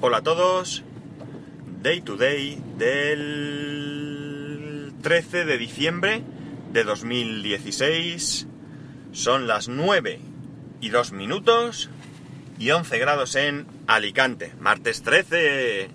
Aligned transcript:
Hola 0.00 0.18
a 0.18 0.22
todos. 0.22 0.84
Day 1.82 2.02
to 2.02 2.16
day 2.16 2.62
del 2.76 4.12
13 5.02 5.44
de 5.44 5.58
diciembre 5.58 6.22
de 6.72 6.84
2016. 6.84 8.46
Son 9.10 9.48
las 9.48 9.66
9 9.66 10.20
y 10.80 10.90
2 10.90 11.10
minutos 11.10 11.90
y 12.60 12.70
11 12.70 12.96
grados 13.00 13.34
en 13.34 13.66
Alicante. 13.88 14.52
Martes 14.60 15.02
13. 15.02 15.90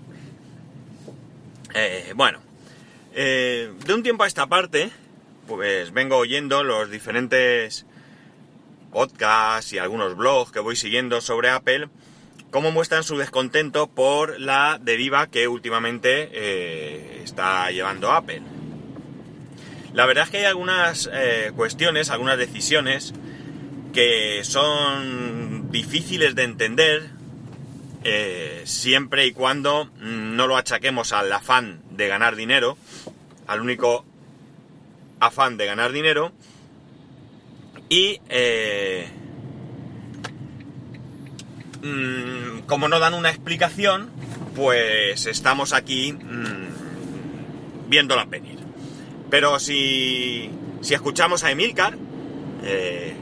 Eh, 1.74 2.12
bueno, 2.14 2.40
eh, 3.14 3.72
de 3.86 3.94
un 3.94 4.04
tiempo 4.04 4.26
a 4.26 4.28
esta 4.28 4.48
parte, 4.48 4.90
pues 5.48 5.94
vengo 5.94 6.18
oyendo 6.18 6.66
los 6.66 6.92
diferentes 6.92 7.86
podcasts 8.92 9.72
y 9.72 9.78
algunos 9.78 10.18
blogs 10.18 10.52
que 10.52 10.60
voy 10.60 10.76
siguiendo 10.76 11.22
sobre 11.22 11.50
Apple, 11.50 11.88
cómo 12.54 12.72
muestran 12.72 13.04
su 13.04 13.18
descontento 13.18 13.88
por 13.88 14.40
la 14.40 14.80
deriva 14.80 15.26
que 15.26 15.48
últimamente 15.48 16.30
eh, 16.32 17.21
está 17.24 17.71
llevando 17.71 18.11
Apple. 18.11 18.44
La 19.92 20.06
verdad 20.06 20.25
es 20.25 20.30
que 20.30 20.38
hay 20.38 20.46
algunas 20.46 21.10
eh, 21.11 21.52
cuestiones, 21.56 22.11
algunas 22.11 22.38
decisiones 22.38 23.16
que 23.92 24.44
son 24.44 25.71
difíciles 25.71 26.36
de 26.36 26.44
entender 26.44 27.10
eh, 28.04 28.61
siempre 28.66 29.25
y 29.25 29.32
cuando 29.32 29.89
no 30.00 30.46
lo 30.46 30.56
achaquemos 30.56 31.11
al 31.11 31.33
afán 31.33 31.82
de 31.89 32.08
ganar 32.08 32.36
dinero, 32.36 32.78
al 33.47 33.61
único 33.61 34.06
afán 35.20 35.58
de 35.58 35.66
ganar 35.66 35.92
dinero, 35.92 36.31
y 37.89 38.20
mm, 41.83 42.61
como 42.66 42.88
no 42.88 43.00
dan 43.00 43.14
una 43.14 43.30
explicación, 43.30 44.09
pues 44.55 45.25
estamos 45.25 45.73
aquí 45.73 46.14
mmm, 46.14 47.89
viéndola 47.89 48.25
venir. 48.25 48.59
Pero 49.30 49.59
si, 49.59 50.52
si 50.81 50.93
escuchamos 50.93 51.43
a 51.43 51.52
Emilcar, 51.52 51.97
eh, 52.63 53.16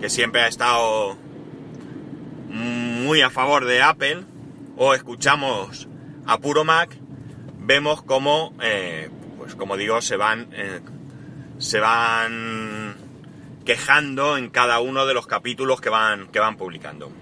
que 0.00 0.10
siempre 0.10 0.42
ha 0.42 0.48
estado 0.48 1.16
muy 2.48 3.22
a 3.22 3.30
favor 3.30 3.64
de 3.64 3.82
Apple, 3.82 4.24
o 4.76 4.94
escuchamos 4.94 5.88
a 6.26 6.38
Puro 6.38 6.64
Mac, 6.64 6.96
vemos 7.58 8.02
cómo, 8.02 8.54
eh, 8.62 9.10
pues 9.38 9.54
como 9.54 9.76
digo, 9.76 10.00
se 10.00 10.16
van, 10.16 10.48
eh, 10.52 10.80
se 11.58 11.78
van 11.78 12.96
quejando 13.64 14.36
en 14.36 14.48
cada 14.48 14.80
uno 14.80 15.06
de 15.06 15.14
los 15.14 15.26
capítulos 15.26 15.80
que 15.80 15.90
van, 15.90 16.28
que 16.28 16.40
van 16.40 16.56
publicando. 16.56 17.12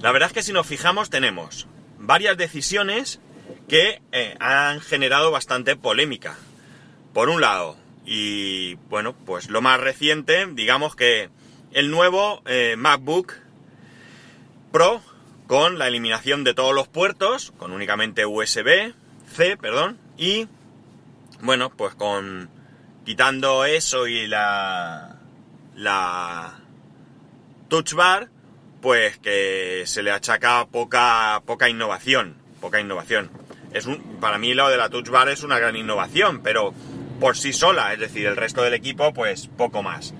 La 0.00 0.12
verdad 0.12 0.28
es 0.28 0.32
que 0.32 0.42
si 0.42 0.52
nos 0.52 0.66
fijamos 0.66 1.10
tenemos 1.10 1.66
varias 1.98 2.36
decisiones 2.36 3.20
que 3.68 4.00
eh, 4.12 4.36
han 4.38 4.80
generado 4.80 5.30
bastante 5.30 5.76
polémica. 5.76 6.36
Por 7.12 7.28
un 7.28 7.40
lado, 7.40 7.76
y 8.06 8.74
bueno, 8.88 9.14
pues 9.26 9.50
lo 9.50 9.60
más 9.60 9.80
reciente, 9.80 10.46
digamos 10.52 10.94
que 10.94 11.30
el 11.72 11.90
nuevo 11.90 12.42
eh, 12.46 12.76
MacBook 12.78 13.34
Pro 14.72 15.02
con 15.46 15.78
la 15.78 15.88
eliminación 15.88 16.44
de 16.44 16.54
todos 16.54 16.74
los 16.74 16.88
puertos, 16.88 17.52
con 17.58 17.72
únicamente 17.72 18.24
USB, 18.26 18.94
C, 19.26 19.56
perdón, 19.56 19.98
y 20.16 20.46
bueno, 21.40 21.70
pues 21.70 21.94
con 21.94 22.50
quitando 23.04 23.64
eso 23.64 24.06
y 24.06 24.26
la 24.26 25.16
la 25.74 26.60
touch 27.68 27.94
bar, 27.94 28.28
pues 28.80 29.18
que 29.18 29.82
se 29.86 30.02
le 30.02 30.10
achaca 30.10 30.66
poca 30.66 31.42
poca 31.46 31.68
innovación, 31.68 32.36
poca 32.60 32.80
innovación. 32.80 33.30
Es 33.72 33.86
para 34.20 34.38
mí 34.38 34.54
lo 34.54 34.68
de 34.68 34.76
la 34.76 34.88
touch 34.88 35.08
bar 35.08 35.28
es 35.28 35.42
una 35.42 35.58
gran 35.58 35.76
innovación, 35.76 36.40
pero 36.42 36.72
por 37.20 37.36
sí 37.36 37.52
sola, 37.52 37.92
es 37.92 38.00
decir, 38.00 38.26
el 38.26 38.36
resto 38.36 38.62
del 38.62 38.74
equipo, 38.74 39.12
pues 39.12 39.48
poco 39.48 39.82
más. 39.82 40.14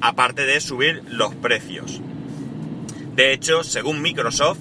Aparte 0.00 0.44
de 0.44 0.60
subir 0.60 1.02
los 1.08 1.34
precios. 1.36 2.00
De 3.14 3.32
hecho, 3.32 3.62
según 3.62 4.02
Microsoft, 4.02 4.58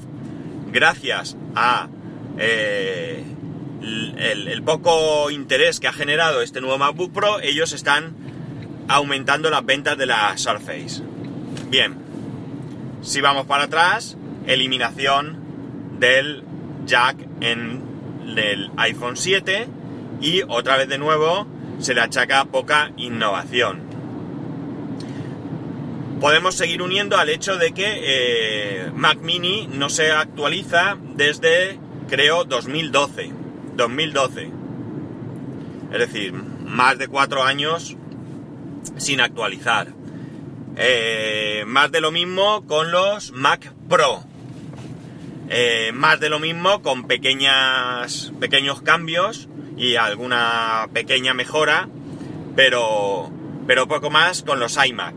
gracias 0.72 1.36
a 1.56 1.90
eh, 2.38 3.24
el, 3.82 4.48
el, 4.48 4.64
poco 4.64 5.32
interés 5.32 5.80
que 5.80 5.88
ha 5.88 5.94
generado 5.94 6.42
este 6.42 6.62
nuevo 6.62 6.78
MacBook 6.78 7.12
Pro, 7.12 7.40
ellos 7.40 7.74
están 7.74 8.16
aumentando 8.88 9.50
las 9.50 9.66
ventas 9.66 9.98
de 9.98 10.06
la 10.06 10.38
Surface. 10.38 11.02
Bien, 11.70 12.01
si 13.02 13.22
vamos 13.22 13.46
para 13.46 13.64
atrás, 13.64 14.18
eliminación 14.48 15.38
del 16.00 16.44
jack 16.86 17.18
en 17.42 17.82
el 18.38 18.72
iPhone 18.78 19.18
7 19.18 19.68
y 20.22 20.44
otra 20.48 20.78
vez 20.78 20.88
de 20.88 20.98
nuevo 20.98 21.48
se 21.80 21.94
le 21.94 22.02
achaca 22.02 22.46
poca 22.46 22.92
innovación 22.98 23.92
podemos 26.22 26.54
seguir 26.54 26.84
uniendo 26.84 27.18
al 27.18 27.30
hecho 27.30 27.58
de 27.58 27.72
que 27.72 27.86
eh, 27.88 28.92
Mac 28.94 29.18
Mini 29.22 29.68
no 29.68 29.90
se 29.90 30.12
actualiza 30.12 30.96
desde, 31.16 31.80
creo, 32.08 32.46
2012. 32.46 33.32
2012. 33.76 34.52
Es 35.92 36.00
decir, 36.00 36.32
más 36.34 37.00
de 37.00 37.08
cuatro 37.08 37.44
años 37.44 37.98
sin 38.98 39.20
actualizar. 39.20 39.88
Eh, 40.84 41.64
más 41.68 41.92
de 41.92 42.02
lo 42.02 42.12
mismo 42.12 42.66
con 42.66 42.90
los 42.90 43.34
Mac 43.34 43.72
Pro. 43.88 44.24
Eh, 45.48 45.92
más 45.94 46.20
de 46.20 46.28
lo 46.28 46.40
mismo 46.40 46.82
con 46.82 47.04
pequeñas, 47.04 48.34
pequeños 48.40 48.82
cambios 48.82 49.48
y 49.78 49.98
alguna 49.98 50.90
pequeña 50.92 51.36
mejora, 51.36 51.88
pero, 52.56 53.30
pero 53.68 53.88
poco 53.88 54.10
más 54.10 54.42
con 54.42 54.60
los 54.60 54.76
iMac 54.84 55.14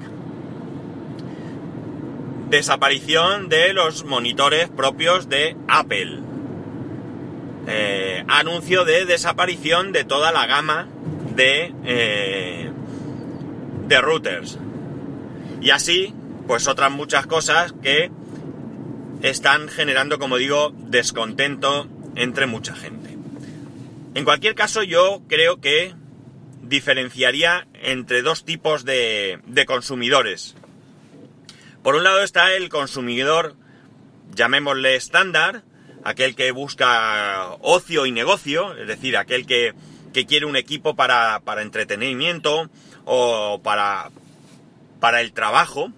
desaparición 2.50 3.48
de 3.48 3.72
los 3.72 4.04
monitores 4.04 4.68
propios 4.68 5.30
de 5.30 5.56
Apple. 5.66 6.20
Eh, 7.66 8.22
anuncio 8.28 8.84
de 8.84 9.06
desaparición 9.06 9.92
de 9.92 10.04
toda 10.04 10.30
la 10.30 10.46
gama 10.46 10.86
de, 11.34 11.72
de 13.88 14.00
routers. 14.02 14.58
Y 15.64 15.70
así, 15.70 16.14
pues 16.46 16.68
otras 16.68 16.92
muchas 16.92 17.26
cosas 17.26 17.74
que 17.82 18.12
están 19.22 19.66
generando, 19.68 20.20
como 20.20 20.36
digo, 20.36 20.72
descontento 20.76 21.88
entre 22.14 22.46
mucha 22.46 22.76
gente. 22.76 23.18
En 24.14 24.24
cualquier 24.24 24.54
caso, 24.54 24.84
yo 24.84 25.22
creo 25.26 25.60
que 25.60 25.92
diferenciaría 26.62 27.66
entre 27.82 28.22
dos 28.22 28.44
tipos 28.44 28.84
de, 28.84 29.40
de 29.46 29.66
consumidores 29.66 30.54
por 31.84 31.96
un 31.96 32.02
lado 32.02 32.22
está 32.22 32.54
el 32.54 32.70
consumidor, 32.70 33.56
llamémosle 34.34 34.96
estándar, 34.96 35.64
aquel 36.02 36.34
que 36.34 36.50
busca 36.50 37.50
ocio 37.60 38.06
y 38.06 38.10
negocio, 38.10 38.74
es 38.74 38.88
decir, 38.88 39.18
aquel 39.18 39.44
que, 39.44 39.74
quiere 40.26 40.46
un 40.46 40.56
equipo 40.56 40.96
para, 40.96 41.42
entretenimiento 41.60 42.70
o 43.04 43.60
para, 43.62 44.08
para 45.00 45.20
el 45.20 45.32
trabajo, 45.32 45.92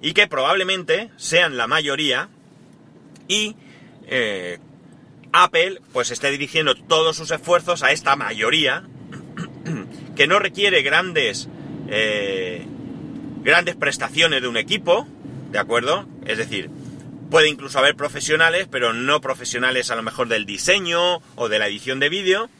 y 0.00 0.14
que 0.14 0.26
probablemente 0.26 1.10
sean 1.16 1.56
la 1.56 1.66
mayoría, 1.66 2.28
y 3.28 3.56
eh, 4.06 4.58
Apple 5.32 5.80
pues 5.92 6.10
esté 6.10 6.30
dirigiendo 6.30 6.74
todos 6.74 7.16
sus 7.16 7.30
esfuerzos 7.30 7.82
a 7.82 7.92
esta 7.92 8.16
mayoría, 8.16 8.84
que 10.16 10.26
no 10.26 10.38
requiere 10.38 10.82
grandes, 10.82 11.48
eh, 11.88 12.66
grandes 13.42 13.76
prestaciones 13.76 14.42
de 14.42 14.48
un 14.48 14.56
equipo, 14.56 15.06
¿de 15.50 15.58
acuerdo? 15.58 16.06
Es 16.26 16.38
decir, 16.38 16.70
puede 17.30 17.48
incluso 17.48 17.78
haber 17.78 17.96
profesionales, 17.96 18.68
pero 18.70 18.92
no 18.92 19.20
profesionales 19.20 19.90
a 19.90 19.96
lo 19.96 20.02
mejor 20.02 20.28
del 20.28 20.44
diseño 20.44 21.22
o 21.34 21.48
de 21.48 21.58
la 21.58 21.66
edición 21.66 21.98
de 21.98 22.08
vídeo. 22.10 22.50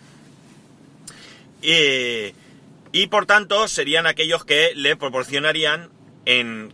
Y 2.93 3.07
por 3.07 3.27
tanto 3.27 3.67
serían 3.69 4.07
aquellos 4.07 4.45
que 4.45 4.73
le 4.75 4.97
proporcionarían 4.97 5.91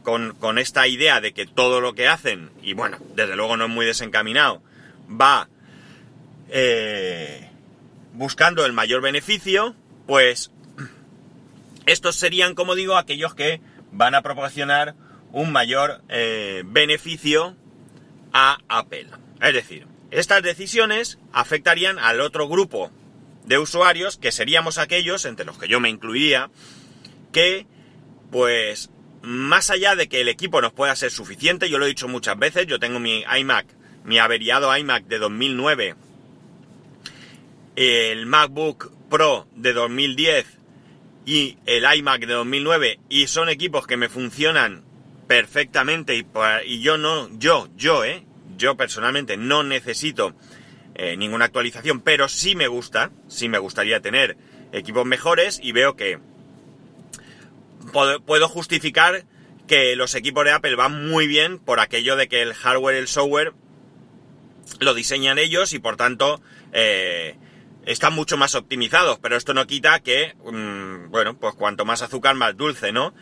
con, 0.03 0.59
esta 0.59 0.87
idea 0.89 1.21
de 1.21 1.33
que 1.33 1.47
todo 1.47 1.81
lo 1.81 1.95
que 1.95 2.09
hacen, 2.09 2.51
y 2.63 2.75
bueno, 2.75 2.99
desde 3.15 3.37
luego 3.37 3.57
no 3.57 3.65
es 3.65 3.71
muy 3.71 3.87
desencaminado, 3.87 4.63
va 5.09 5.49
eh, 6.51 7.49
buscando 8.13 8.67
el 8.67 8.73
mayor 8.73 9.01
beneficio, 9.01 9.75
pues 10.07 10.51
estos 11.87 12.17
serían, 12.17 12.55
como 12.55 12.75
digo, 12.75 12.97
aquellos 12.97 13.35
que 13.35 13.61
van 13.93 14.15
a 14.15 14.23
proporcionar 14.23 14.95
un 15.33 15.53
mayor 15.53 16.03
eh, 16.09 16.63
beneficio 16.67 17.57
a 18.33 18.59
Apple. 18.69 19.07
Es 19.41 19.55
decir, 19.55 19.87
estas 20.11 20.43
decisiones 20.43 21.19
afectarían 21.33 21.99
al 21.99 22.21
otro 22.21 22.49
grupo 22.49 22.91
de 23.49 23.59
usuarios, 23.59 24.17
que 24.17 24.31
seríamos 24.31 24.79
aquellos, 24.79 25.25
entre 25.25 25.45
los 25.45 25.59
que 25.59 25.69
yo 25.69 25.81
me 25.81 25.89
incluiría, 25.89 26.51
que, 27.33 27.67
pues, 28.31 28.91
más 29.23 29.71
allá 29.71 29.97
de 29.97 30.09
que 30.09 30.21
el 30.21 30.29
equipo 30.29 30.61
nos 30.61 30.73
pueda 30.73 30.95
ser 30.95 31.11
suficiente, 31.11 31.69
yo 31.69 31.79
lo 31.79 31.87
he 31.87 31.89
dicho 31.89 32.07
muchas 32.09 32.39
veces, 32.39 32.67
yo 32.67 32.79
tengo 32.79 33.01
mi 33.01 33.25
iMac 33.41 33.67
mi 34.09 34.19
averiado 34.19 34.75
iMac 34.75 35.05
de 35.05 35.19
2009, 35.19 35.95
el 37.77 38.25
MacBook 38.25 38.91
Pro 39.11 39.47
de 39.55 39.75
2010 39.75 40.47
y 41.27 41.59
el 41.67 41.85
iMac 41.99 42.21
de 42.27 42.33
2009 42.33 43.01
y 43.11 43.27
son 43.27 43.51
equipos 43.51 43.87
que 43.87 43.99
me 43.99 44.09
funcionan 44.09 44.83
perfectamente 45.27 46.17
y, 46.17 46.27
y 46.65 46.81
yo 46.81 46.97
no, 46.97 47.29
yo, 47.39 47.69
yo, 47.77 48.03
eh, 48.03 48.25
yo 48.57 48.79
personalmente 48.79 49.37
no 49.37 49.63
necesito 49.63 50.35
eh, 50.99 51.17
ninguna 51.17 51.45
actualización, 51.45 52.01
pero 52.01 52.29
sí 52.29 52.57
me 52.57 52.67
gusta, 52.67 53.13
sí 53.29 53.49
me 53.49 53.59
gustaría 53.59 54.01
tener 54.01 54.37
equipos 54.73 55.07
mejores 55.07 55.61
y 55.63 55.71
veo 55.71 55.95
que 55.95 56.19
puedo, 58.27 58.49
justificar 58.49 59.25
que 59.69 59.95
los 59.95 60.17
equipos 60.17 60.45
de 60.45 60.51
Apple 60.51 60.75
van 60.75 61.09
muy 61.09 61.29
bien 61.29 61.61
por 61.61 61.79
aquello 61.79 62.17
de 62.17 62.27
que 62.27 62.43
el 62.43 62.53
hardware 62.53 62.97
y 62.97 62.99
el 62.99 63.07
software 63.07 63.53
lo 64.81 64.93
diseñan 64.93 65.39
ellos 65.39 65.73
y 65.73 65.79
por 65.79 65.97
tanto 65.97 66.41
eh, 66.73 67.37
están 67.87 68.13
mucho 68.13 68.37
más 68.37 68.57
optimizados, 68.57 69.21
pero 69.21 69.37
esto 69.37 69.55
no 69.55 69.69
quita 69.69 70.01
que, 70.01 70.35
mm, 70.45 71.11
bueno, 71.11 71.39
pues 71.39 71.55
cuanto 71.55 71.85
más 71.85 72.03
azúcar, 72.03 72.35
más 72.35 72.57
dulce, 72.57 72.93
¿no? 72.93 73.15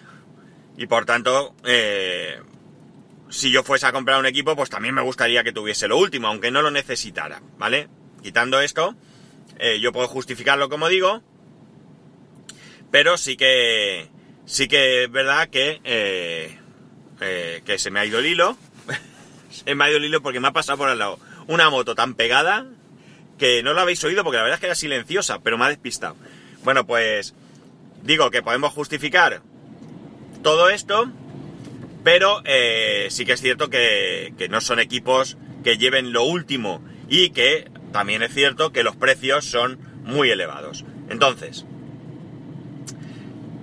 Y 0.79 0.87
por 0.87 1.05
tanto, 1.05 1.55
eh, 1.65 2.41
si 3.29 3.51
yo 3.51 3.63
fuese 3.63 3.87
a 3.87 3.93
comprar 3.93 4.19
un 4.19 4.27
equipo, 4.27 4.55
pues 4.57 4.71
también 4.71 4.95
me 4.95 5.03
gustaría 5.03 5.43
que 5.43 5.53
tuviese 5.53 5.89
lo 5.89 5.99
último, 5.99 6.29
aunque 6.29 6.51
no 6.51 6.63
lo 6.63 6.71
necesitara, 6.71 7.43
¿vale? 7.59 7.89
Quitando 8.23 8.61
esto, 8.61 8.95
eh, 9.59 9.81
yo 9.81 9.93
puedo 9.93 10.09
justificarlo 10.09 10.69
como 10.69 10.89
digo, 10.89 11.23
pero 12.91 13.17
sí 13.17 13.37
que 13.37 14.09
sí 14.45 14.69
que 14.69 15.05
es 15.05 15.11
verdad 15.11 15.49
que 15.49 15.81
eh, 15.85 16.59
eh, 17.21 17.63
que 17.65 17.79
se 17.79 17.91
me 17.91 18.01
ha 18.01 18.07
ido 18.07 18.19
el 18.19 18.27
hilo, 18.27 18.57
se 19.51 19.75
me 19.75 19.85
ha 19.85 19.91
ido 19.91 19.99
el 19.99 20.05
hilo 20.05 20.23
porque 20.23 20.41
me 20.41 20.49
ha 20.49 20.53
pasado 20.53 20.79
por 20.79 20.89
al 20.89 20.99
lado 20.99 21.19
una 21.49 21.71
moto 21.71 21.95
tan 21.95 22.15
pegada 22.15 22.67
que 23.39 23.63
no 23.63 23.75
la 23.75 23.83
habéis 23.83 24.03
oído 24.05 24.25
porque 24.25 24.39
la 24.39 24.45
verdad 24.45 24.57
es 24.57 24.61
que 24.61 24.67
era 24.67 24.75
silenciosa, 24.75 25.41
pero 25.41 25.59
me 25.59 25.67
ha 25.67 25.69
despistado. 25.69 26.17
Bueno, 26.65 26.87
pues 26.87 27.35
digo 28.03 28.31
que 28.31 28.43
podemos 28.43 28.73
justificar 28.73 29.43
todo 30.43 30.71
esto 30.71 31.11
pero 32.07 32.41
eh, 32.45 33.09
sí 33.11 33.25
que 33.25 33.33
es 33.33 33.41
cierto 33.41 33.69
que, 33.69 34.33
no 34.49 34.61
son 34.61 34.79
equipos 34.79 35.37
que 35.65 35.77
lleven 35.77 36.13
lo 36.13 36.23
último 36.23 36.81
y 37.09 37.31
que 37.31 37.69
también 37.91 38.23
es 38.23 38.33
cierto 38.33 38.71
que 38.71 38.85
los 38.85 38.95
precios 38.95 39.45
son 39.45 39.81
muy 40.05 40.31
elevados. 40.31 40.85
Entonces, 41.11 41.67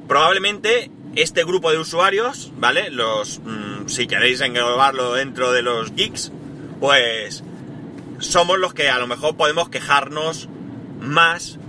probablemente 0.09 0.91
este 1.15 1.45
grupo 1.45 1.71
de 1.71 1.77
usuarios, 1.77 2.51
¿vale? 2.57 2.89
Los, 2.89 3.39
mm, 3.39 3.87
si 3.87 4.07
queréis 4.07 4.41
englobarlo 4.41 5.13
dentro 5.13 5.53
de 5.53 5.61
los 5.61 5.95
geeks, 5.95 6.33
pues 6.81 7.45
somos 8.19 8.59
los 8.59 8.73
que 8.73 8.89
a 8.89 8.99
lo 8.99 9.07
mejor 9.07 9.37
podemos 9.37 9.69
quejarnos 9.69 10.49
más 10.99 11.59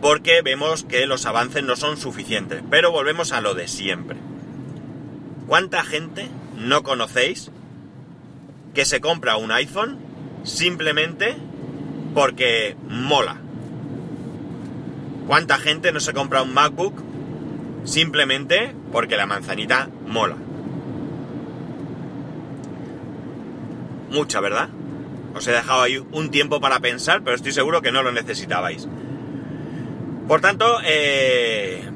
porque 0.00 0.40
vemos 0.40 0.84
que 0.84 1.04
los 1.04 1.26
avances 1.26 1.62
no 1.64 1.76
son 1.76 1.98
suficientes. 1.98 2.62
Pero 2.70 2.92
volvemos 2.92 3.32
a 3.32 3.42
lo 3.42 3.52
de 3.52 3.68
siempre. 3.68 4.16
¿Cuánta 5.48 5.82
gente 5.82 6.28
no 6.58 6.82
conocéis 6.82 7.50
que 8.74 8.84
se 8.84 9.00
compra 9.00 9.38
un 9.38 9.50
iPhone 9.50 9.98
simplemente 10.44 11.36
porque 12.14 12.76
mola? 12.86 13.38
¿Cuánta 15.26 15.56
gente 15.56 15.90
no 15.90 16.00
se 16.00 16.12
compra 16.12 16.42
un 16.42 16.52
MacBook 16.52 17.02
simplemente 17.84 18.74
porque 18.92 19.16
la 19.16 19.24
manzanita 19.24 19.88
mola? 20.06 20.36
Mucha, 24.10 24.40
¿verdad? 24.40 24.68
Os 25.34 25.46
he 25.46 25.52
dejado 25.52 25.80
ahí 25.80 25.96
un 26.12 26.30
tiempo 26.30 26.60
para 26.60 26.80
pensar, 26.80 27.22
pero 27.24 27.36
estoy 27.36 27.52
seguro 27.52 27.80
que 27.80 27.90
no 27.90 28.02
lo 28.02 28.12
necesitabais. 28.12 28.86
Por 30.26 30.42
tanto, 30.42 30.78
eh, 30.84 31.88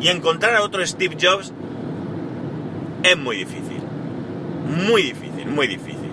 Y 0.00 0.08
encontrar 0.08 0.54
a 0.54 0.62
otro 0.62 0.86
Steve 0.86 1.16
Jobs 1.20 1.52
es 3.02 3.16
muy 3.18 3.38
difícil. 3.38 3.82
Muy 4.86 5.02
difícil, 5.02 5.46
muy 5.46 5.66
difícil. 5.66 6.10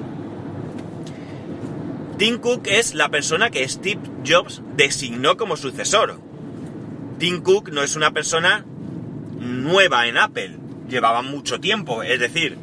Tim 2.18 2.40
Cook 2.40 2.68
es 2.68 2.94
la 2.94 3.10
persona 3.10 3.50
que 3.50 3.68
Steve 3.68 4.02
Jobs 4.26 4.62
designó 4.76 5.38
como 5.38 5.56
sucesor. 5.56 6.20
Tim 7.18 7.42
Cook 7.42 7.72
no 7.72 7.82
es 7.82 7.96
una 7.96 8.12
persona 8.12 8.66
nueva 9.40 10.08
en 10.08 10.18
Apple, 10.18 10.58
llevaba 10.88 11.22
mucho 11.22 11.60
tiempo, 11.60 12.04
es 12.04 12.20
decir, 12.20 12.58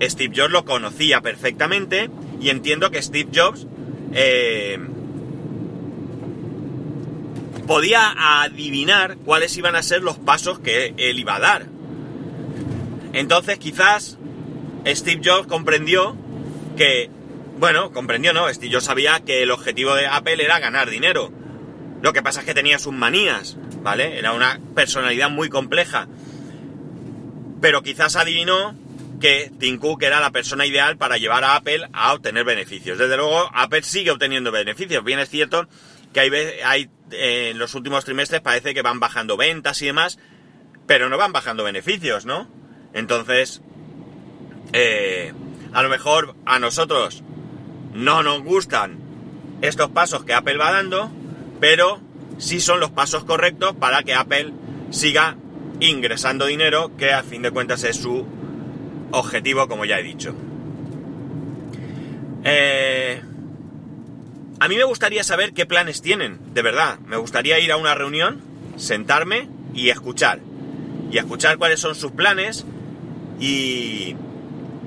Steve 0.00 0.32
Jobs 0.34 0.50
lo 0.50 0.64
conocía 0.64 1.20
perfectamente 1.20 2.10
y 2.40 2.48
entiendo 2.50 2.90
que 2.90 3.02
Steve 3.02 3.30
Jobs 3.34 3.66
eh, 4.12 4.78
podía 7.66 8.42
adivinar 8.42 9.16
cuáles 9.18 9.56
iban 9.56 9.76
a 9.76 9.82
ser 9.82 10.02
los 10.02 10.18
pasos 10.18 10.58
que 10.60 10.94
él 10.96 11.18
iba 11.18 11.36
a 11.36 11.40
dar. 11.40 11.66
Entonces 13.12 13.58
quizás 13.58 14.18
Steve 14.86 15.20
Jobs 15.24 15.46
comprendió 15.46 16.16
que, 16.76 17.10
bueno, 17.58 17.92
comprendió, 17.92 18.32
¿no? 18.32 18.52
Steve 18.52 18.72
Jobs 18.72 18.84
sabía 18.84 19.20
que 19.20 19.42
el 19.42 19.50
objetivo 19.50 19.94
de 19.94 20.06
Apple 20.06 20.42
era 20.44 20.58
ganar 20.58 20.90
dinero. 20.90 21.32
Lo 22.02 22.12
que 22.12 22.22
pasa 22.22 22.40
es 22.40 22.46
que 22.46 22.54
tenía 22.54 22.78
sus 22.78 22.92
manías, 22.92 23.56
¿vale? 23.82 24.18
Era 24.18 24.32
una 24.32 24.60
personalidad 24.74 25.30
muy 25.30 25.48
compleja. 25.48 26.06
Pero 27.60 27.82
quizás 27.82 28.16
adivinó 28.16 28.76
que 29.18 29.50
Tim 29.58 29.78
Cook 29.78 30.02
era 30.02 30.20
la 30.20 30.30
persona 30.30 30.66
ideal 30.66 30.98
para 30.98 31.16
llevar 31.16 31.42
a 31.42 31.56
Apple 31.56 31.88
a 31.92 32.12
obtener 32.12 32.44
beneficios. 32.44 32.98
Desde 32.98 33.16
luego, 33.16 33.48
Apple 33.54 33.82
sigue 33.82 34.10
obteniendo 34.10 34.52
beneficios. 34.52 35.02
Bien 35.02 35.18
es 35.18 35.30
cierto 35.30 35.66
que 36.12 36.20
hay, 36.20 36.90
eh, 37.10 37.50
en 37.50 37.58
los 37.58 37.74
últimos 37.74 38.04
trimestres 38.04 38.40
parece 38.40 38.74
que 38.74 38.82
van 38.82 39.00
bajando 39.00 39.36
ventas 39.36 39.80
y 39.82 39.86
demás, 39.86 40.18
pero 40.86 41.08
no 41.08 41.18
van 41.18 41.32
bajando 41.32 41.64
beneficios, 41.64 42.26
¿no? 42.26 42.48
Entonces, 42.92 43.60
eh, 44.72 45.32
a 45.72 45.82
lo 45.82 45.88
mejor 45.88 46.34
a 46.46 46.58
nosotros 46.58 47.22
no 47.92 48.22
nos 48.22 48.42
gustan 48.42 48.98
estos 49.62 49.90
pasos 49.90 50.24
que 50.24 50.34
Apple 50.34 50.56
va 50.56 50.72
dando, 50.72 51.10
pero 51.60 52.00
sí 52.38 52.60
son 52.60 52.80
los 52.80 52.90
pasos 52.90 53.24
correctos 53.24 53.74
para 53.76 54.02
que 54.02 54.14
Apple 54.14 54.52
siga 54.90 55.36
ingresando 55.80 56.46
dinero, 56.46 56.96
que 56.96 57.12
a 57.12 57.22
fin 57.22 57.42
de 57.42 57.50
cuentas 57.50 57.84
es 57.84 57.96
su 57.96 58.26
objetivo, 59.12 59.68
como 59.68 59.84
ya 59.84 59.98
he 59.98 60.02
dicho. 60.02 60.34
Eh, 62.44 63.22
a 64.58 64.68
mí 64.68 64.76
me 64.76 64.84
gustaría 64.84 65.22
saber 65.22 65.52
qué 65.52 65.66
planes 65.66 66.02
tienen, 66.02 66.38
de 66.54 66.62
verdad. 66.62 66.98
Me 67.00 67.16
gustaría 67.16 67.58
ir 67.60 67.72
a 67.72 67.76
una 67.76 67.94
reunión, 67.94 68.40
sentarme 68.76 69.48
y 69.74 69.90
escuchar. 69.90 70.40
Y 71.10 71.18
escuchar 71.18 71.58
cuáles 71.58 71.80
son 71.80 71.94
sus 71.94 72.12
planes 72.12 72.64
y, 73.38 74.16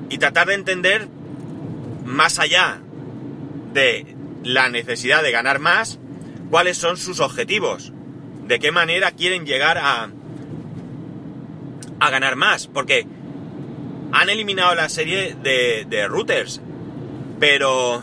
y 0.09 0.17
tratar 0.17 0.47
de 0.47 0.55
entender 0.55 1.07
más 2.03 2.39
allá 2.39 2.81
de 3.73 4.15
la 4.43 4.69
necesidad 4.69 5.21
de 5.21 5.31
ganar 5.31 5.59
más, 5.59 5.99
cuáles 6.49 6.77
son 6.77 6.97
sus 6.97 7.19
objetivos, 7.19 7.93
de 8.47 8.59
qué 8.59 8.71
manera 8.71 9.11
quieren 9.11 9.45
llegar 9.45 9.77
a, 9.77 10.09
a 11.99 12.09
ganar 12.09 12.35
más, 12.35 12.67
porque 12.67 13.05
han 14.11 14.29
eliminado 14.29 14.73
la 14.73 14.89
serie 14.89 15.35
de, 15.43 15.85
de 15.87 16.07
routers, 16.07 16.59
pero 17.39 18.01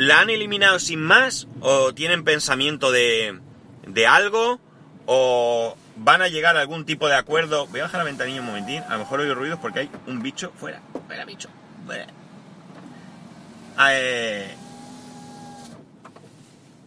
¿la 0.00 0.20
han 0.20 0.30
eliminado 0.30 0.78
sin 0.78 1.02
más? 1.02 1.46
¿O 1.60 1.92
tienen 1.92 2.24
pensamiento 2.24 2.90
de, 2.90 3.38
de 3.86 4.06
algo? 4.06 4.58
¿O 5.04 5.76
van 5.96 6.22
a 6.22 6.28
llegar 6.28 6.56
a 6.56 6.62
algún 6.62 6.86
tipo 6.86 7.06
de 7.06 7.16
acuerdo? 7.16 7.66
Voy 7.66 7.80
a 7.80 7.82
bajar 7.82 7.98
la 7.98 8.04
ventanilla 8.04 8.40
un 8.40 8.46
momentín, 8.46 8.82
a 8.84 8.94
lo 8.94 9.00
mejor 9.00 9.20
oigo 9.20 9.34
ruidos 9.34 9.58
porque 9.60 9.80
hay 9.80 9.90
un 10.06 10.22
bicho 10.22 10.52
fuera. 10.58 10.80
Fuera, 11.06 11.26
bicho. 11.26 11.50
Fuera. 11.84 12.06
Eh, 13.90 14.54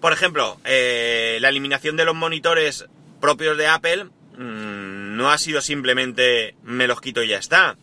por 0.02 0.12
ejemplo, 0.12 0.60
eh, 0.64 1.38
la 1.40 1.50
eliminación 1.50 1.96
de 1.96 2.06
los 2.06 2.16
monitores 2.16 2.88
propios 3.22 3.60
de 3.60 3.68
Apple 3.68 4.06
mmm, 4.06 5.16
no 5.18 5.30
ha 5.30 5.38
sido 5.38 5.62
simplemente 5.62 6.56
me 6.64 6.88
los 6.88 7.00
quito 7.00 7.22
y 7.22 7.28
ya 7.28 7.38
está. 7.38 7.78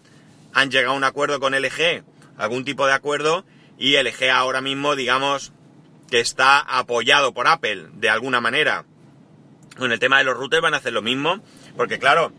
Han 0.55 0.73
llegado 0.73 0.95
a 0.95 0.97
un 0.97 1.05
acuerdo 1.05 1.39
con 1.39 1.55
LG, 1.55 2.03
algún 2.37 2.65
tipo 2.65 2.85
de 2.89 2.95
acuerdo, 2.95 3.45
y 3.81 3.97
LG 3.97 4.31
ahora 4.31 4.61
mismo, 4.61 4.95
digamos, 4.95 5.53
que 6.11 6.21
está 6.21 6.61
apoyado 6.61 7.33
por 7.33 7.49
Apple 7.49 7.87
de 7.95 8.11
alguna 8.11 8.41
manera. 8.41 8.85
Con 9.77 9.91
el 9.91 9.99
tema 9.99 10.19
de 10.19 10.25
los 10.25 10.37
routers 10.37 10.63
van 10.63 10.75
a 10.75 10.77
hacer 10.77 10.93
lo 10.93 11.01
mismo, 11.01 11.43
porque 11.77 11.99
claro, 11.99 12.31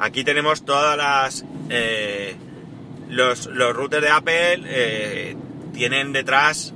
aquí 0.00 0.24
tenemos 0.24 0.64
todas 0.64 0.96
las... 0.96 1.44
Eh, 1.68 2.34
los, 3.10 3.46
los, 3.46 3.76
routers 3.76 4.02
de 4.02 4.08
Apple 4.08 4.62
eh, 4.66 5.36
tienen 5.74 6.12
detrás 6.12 6.72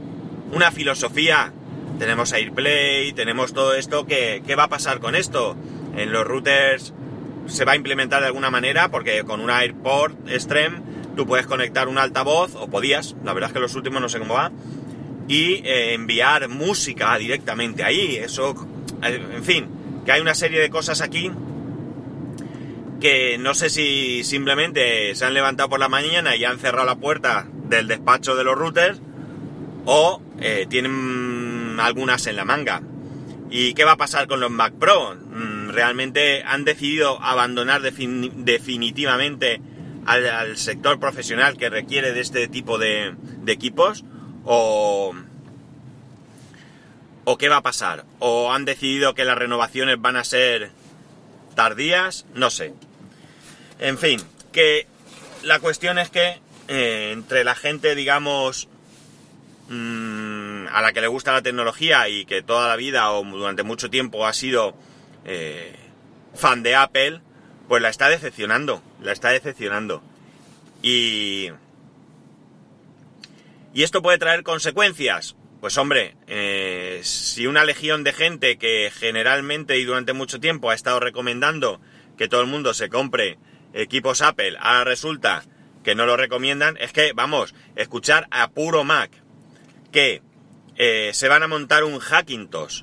una 0.53 0.71
filosofía. 0.71 1.53
Tenemos 1.99 2.33
AirPlay, 2.33 3.13
tenemos 3.13 3.55
todo 3.55 3.75
esto. 3.75 4.05
¿Qué, 4.05 4.43
¿Qué 4.47 4.55
va 4.55 4.65
a 4.65 4.69
pasar 4.69 5.01
con 5.01 5.15
esto? 5.15 5.57
En 5.97 6.13
los 6.13 6.27
routers 6.27 6.93
se 7.47 7.65
va 7.65 7.73
a 7.73 7.77
implementar 7.77 8.21
de 8.21 8.27
alguna 8.27 8.51
manera 8.51 8.91
porque 8.91 9.23
con 9.25 9.41
un 9.41 9.49
AirPort 9.49 10.29
Extreme 10.29 10.94
tú 11.15 11.27
puedes 11.27 11.47
conectar 11.47 11.89
un 11.89 11.99
altavoz, 11.99 12.55
o 12.57 12.69
podías, 12.69 13.15
la 13.25 13.33
verdad 13.33 13.51
es 13.51 13.55
que 13.55 13.61
los 13.61 13.75
últimos 13.75 14.01
no 14.01 14.09
sé 14.09 14.19
cómo 14.19 14.35
va, 14.35 14.51
y 15.29 15.63
eh, 15.65 15.95
enviar 15.95 16.49
música 16.49 17.17
directamente 17.19 17.83
ahí. 17.83 18.17
Eso, 18.17 18.55
en 19.03 19.45
fin, 19.45 19.69
que 20.05 20.13
hay 20.13 20.21
una 20.21 20.35
serie 20.35 20.61
de 20.61 20.71
cosas 20.71 21.01
aquí 21.01 21.31
que 23.01 23.37
no 23.39 23.55
sé 23.55 23.69
si 23.69 24.25
simplemente 24.25 25.15
se 25.15 25.25
han 25.25 25.35
levantado 25.35 25.69
por 25.69 25.81
la 25.81 25.89
mañana 25.89 26.37
y 26.37 26.45
han 26.45 26.59
cerrado 26.59 26.87
la 26.87 26.97
puerta 26.97 27.47
del 27.69 27.87
despacho 27.87 28.35
de 28.35 28.45
los 28.45 28.57
routers 28.57 28.99
o 29.85 30.23
eh, 30.41 30.67
tienen 30.69 31.77
algunas 31.79 32.27
en 32.27 32.37
la 32.37 32.45
manga. 32.45 32.81
¿Y 33.51 33.75
qué 33.75 33.85
va 33.85 33.93
a 33.93 33.97
pasar 33.97 34.27
con 34.27 34.41
los 34.41 34.51
Mac 34.51 34.75
Pro? 34.79 35.17
¿Realmente 35.69 36.43
han 36.45 36.65
decidido 36.65 37.21
abandonar 37.21 37.83
defin 37.83 38.45
definitivamente 38.45 39.61
al, 40.07 40.57
sector 40.57 41.01
profesional 41.01 41.57
que 41.57 41.71
requiere 41.71 42.13
de 42.13 42.21
este 42.21 42.49
tipo 42.49 42.79
de, 42.79 43.15
equipos? 43.47 44.05
¿O, 44.45 45.15
¿O 47.25 47.39
qué 47.39 47.49
va 47.49 47.57
a 47.57 47.63
pasar? 47.63 48.05
¿O 48.19 48.53
han 48.53 48.65
decidido 48.65 49.15
que 49.15 49.25
las 49.25 49.39
renovaciones 49.39 50.01
van 50.01 50.17
a 50.17 50.25
ser 50.25 50.71
tardías? 51.55 52.27
No 52.35 52.51
sé. 52.51 52.75
En 53.79 53.99
fin, 53.99 54.21
que 54.53 54.87
la 55.43 55.59
cuestión 55.59 55.99
es 55.99 56.11
que 56.11 56.41
eh, 56.69 57.11
entre 57.13 57.45
la 57.45 57.55
gente, 57.55 57.95
digamos, 57.95 58.69
mmm, 59.69 60.67
a 60.71 60.83
la 60.83 60.93
que 60.93 61.01
le 61.01 61.07
gusta 61.07 61.33
la 61.33 61.43
tecnología 61.43 62.09
y 62.09 62.25
que 62.25 62.43
toda 62.43 62.69
la 62.69 62.77
vida 62.77 63.11
o 63.13 63.25
durante 63.25 63.63
mucho 63.63 63.91
tiempo 63.91 64.27
ha 64.27 64.33
sido 64.33 64.75
eh, 65.25 65.75
fan 66.35 66.63
de 66.63 66.75
Apple, 66.75 67.21
pues 67.69 67.83
la 67.83 67.89
está 67.89 68.09
decepcionando, 68.09 68.83
la 69.01 69.13
está 69.13 69.31
decepcionando. 69.31 70.03
Y... 70.83 71.51
¿Y 73.73 73.83
esto 73.83 74.03
puede 74.03 74.19
traer 74.19 74.45
consecuencias? 74.45 75.35
Pues 75.61 75.79
hombre, 75.79 76.15
eh, 76.27 77.01
si 77.03 77.47
una 77.47 77.65
legión 77.65 78.05
de 78.05 78.13
gente 78.13 78.59
que 78.59 78.93
generalmente 78.95 79.79
y 79.79 79.85
durante 79.85 80.13
mucho 80.13 80.39
tiempo 80.39 80.71
ha 80.71 80.75
estado 80.75 81.01
recomendando 81.01 81.81
que 82.17 82.29
todo 82.29 82.43
el 82.43 82.47
mundo 82.47 82.75
se 82.75 82.89
compre 82.89 83.39
equipos 83.73 84.23
Apple, 84.23 84.57
ahora 84.61 84.85
resulta 84.85 85.45
que 85.83 85.95
no 85.95 86.07
lo 86.07 86.17
recomiendan, 86.17 86.77
es 86.77 86.93
que, 86.93 87.13
vamos, 87.15 87.55
escuchar 87.77 88.29
a 88.31 88.51
puro 88.51 88.85
Mac 88.85 89.11
que 89.91 90.23
eh, 90.77 91.11
se 91.15 91.29
van 91.29 91.43
a 91.43 91.49
montar 91.49 91.85
un 91.85 91.99
Hackintosh 91.99 92.83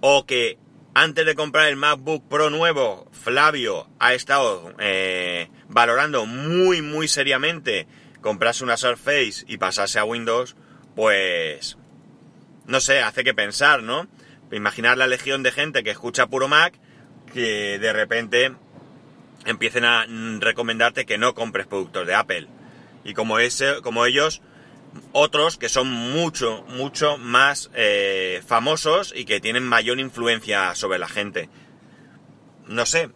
o 0.00 0.26
que 0.26 0.58
antes 0.96 1.26
de 1.26 1.34
comprar 1.34 1.68
el 1.68 1.76
MacBook 1.76 2.26
Pro 2.26 2.48
nuevo, 2.48 3.06
Flavio 3.12 3.86
ha 3.98 4.14
estado 4.14 4.72
eh, 4.78 5.50
valorando 5.68 6.24
muy, 6.24 6.80
muy 6.80 7.06
seriamente 7.06 7.86
comprarse 8.22 8.64
una 8.64 8.78
Surface 8.78 9.44
y 9.46 9.58
pasarse 9.58 9.98
a 9.98 10.04
Windows, 10.04 10.56
pues 10.94 11.76
no 12.64 12.80
sé, 12.80 13.02
hace 13.02 13.24
que 13.24 13.34
pensar, 13.34 13.82
¿no? 13.82 14.08
Imaginar 14.50 14.96
la 14.96 15.06
legión 15.06 15.42
de 15.42 15.52
gente 15.52 15.84
que 15.84 15.90
escucha 15.90 16.28
puro 16.28 16.48
Mac, 16.48 16.72
que 17.30 17.78
de 17.78 17.92
repente 17.92 18.54
empiecen 19.44 19.84
a 19.84 20.06
recomendarte 20.40 21.04
que 21.04 21.18
no 21.18 21.34
compres 21.34 21.66
productos 21.66 22.06
de 22.06 22.14
Apple. 22.14 22.48
Y 23.04 23.12
como, 23.12 23.38
ese, 23.38 23.82
como 23.82 24.06
ellos, 24.06 24.40
otros 25.12 25.56
que 25.56 25.68
son 25.68 25.90
mucho, 25.90 26.64
mucho 26.68 27.18
más 27.18 27.70
eh, 27.74 28.42
famosos 28.46 29.12
y 29.16 29.24
que 29.24 29.40
tienen 29.40 29.64
mayor 29.64 29.98
influencia 29.98 30.74
sobre 30.74 30.98
la 30.98 31.08
gente. 31.08 31.48
No 32.66 32.86
sé, 32.86 33.10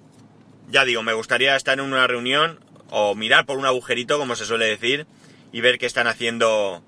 ya 0.69 0.85
digo, 0.85 1.03
me 1.03 1.13
gustaría 1.13 1.57
estar 1.57 1.79
en 1.79 1.85
una 1.85 2.07
reunión 2.07 2.61
o 2.91 3.15
mirar 3.15 3.47
por 3.47 3.59
un 3.59 3.67
agujerito, 3.67 4.19
como 4.19 4.37
se 4.37 4.45
suele 4.45 4.67
decir, 4.67 5.07
y 5.53 5.61
ver 5.61 5.79
qué 5.79 5.87
están 5.87 6.07
haciendo, 6.07 6.83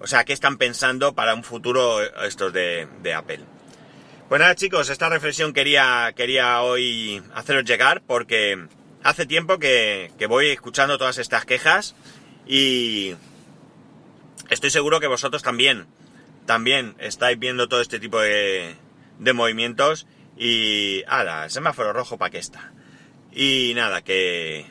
o 0.00 0.06
sea, 0.06 0.24
qué 0.24 0.32
están 0.32 0.56
pensando 0.56 1.14
para 1.14 1.34
un 1.34 1.44
futuro 1.44 2.02
estos 2.24 2.52
de, 2.52 3.14
Apple. 3.14 3.40
Pues 4.28 4.40
nada 4.40 4.54
chicos, 4.54 4.88
esta 4.88 5.08
reflexión 5.08 5.52
quería, 5.52 6.12
quería 6.16 6.62
hoy 6.62 7.22
haceros 7.34 7.64
llegar 7.64 8.02
porque 8.06 8.66
hace 9.04 9.24
tiempo 9.24 9.58
que, 9.58 10.10
que, 10.18 10.26
voy 10.26 10.48
escuchando 10.48 10.98
todas 10.98 11.18
estas 11.18 11.44
quejas 11.44 11.94
y 12.44 13.14
estoy 14.54 14.70
seguro 14.70 15.00
que 15.00 15.06
vosotros 15.06 15.42
también, 15.42 15.86
también 16.46 16.94
estáis 16.98 17.38
viendo 17.38 17.68
todo 17.68 17.80
este 17.80 17.98
tipo 18.00 18.20
de, 18.20 18.76
de 19.18 19.32
movimientos 19.32 20.06
y... 20.36 21.02
¡Hala! 21.08 21.48
Semáforo 21.48 21.92
rojo 21.92 22.18
para 22.18 22.30
qué 22.30 22.38
está. 22.38 22.72
Y 23.32 23.72
nada, 23.74 24.02
que... 24.02 24.66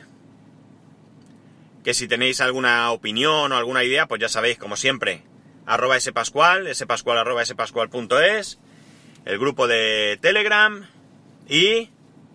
Que 1.84 1.94
si 1.94 2.08
tenéis 2.08 2.40
alguna 2.40 2.90
opinión 2.90 3.52
o 3.52 3.56
alguna 3.56 3.84
idea, 3.84 4.06
pues 4.06 4.20
ya 4.20 4.28
sabéis, 4.28 4.58
como 4.58 4.76
siempre, 4.76 5.22
arroba 5.66 5.98
spascual, 6.00 6.74
spascual 6.74 7.18
arroba 7.18 7.44
spascual.es 7.44 8.58
el 9.24 9.38
grupo 9.38 9.66
de 9.66 10.18
Telegram 10.20 10.88
y 11.48 11.90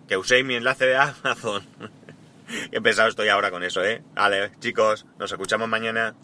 que 0.06 0.16
uséis 0.16 0.44
mi 0.44 0.54
enlace 0.54 0.86
de 0.86 0.96
Amazon. 0.96 1.66
Qué 2.70 2.80
pesado 2.82 3.08
estoy 3.08 3.28
ahora 3.28 3.50
con 3.50 3.62
eso, 3.62 3.82
¿eh? 3.82 4.02
Vale, 4.14 4.52
chicos, 4.60 5.06
nos 5.18 5.32
escuchamos 5.32 5.68
mañana. 5.68 6.14